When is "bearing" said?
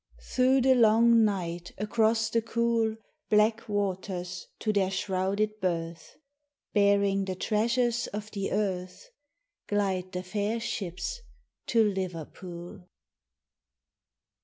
6.73-7.25